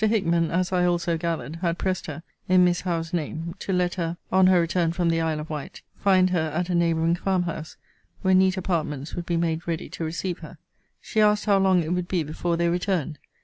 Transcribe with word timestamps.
Hickman, 0.03 0.49
as 0.49 0.71
I 0.73 0.83
also 0.83 1.15
gathered, 1.15 1.57
had 1.57 1.77
pressed 1.77 2.07
her, 2.07 2.23
in 2.49 2.65
Miss 2.65 2.81
Howe's 2.81 3.13
name, 3.13 3.53
to 3.59 3.71
let 3.71 3.93
her, 4.01 4.17
on 4.31 4.47
her 4.47 4.59
return 4.59 4.91
from 4.93 5.09
the 5.09 5.21
Isle 5.21 5.39
of 5.41 5.51
Wight, 5.51 5.83
find 5.95 6.31
her 6.31 6.49
at 6.55 6.71
a 6.71 6.73
neighbouring 6.73 7.13
farm 7.15 7.43
house, 7.43 7.77
where 8.23 8.33
neat 8.33 8.57
apartments 8.57 9.13
would 9.13 9.27
be 9.27 9.37
made 9.37 9.67
ready 9.67 9.89
to 9.89 10.03
receive 10.03 10.39
her. 10.39 10.57
She 11.01 11.21
asked 11.21 11.45
how 11.45 11.59
long 11.59 11.83
it 11.83 11.93
would 11.93 12.07
be 12.07 12.23
before 12.23 12.57
they 12.57 12.67
returned? 12.67 13.19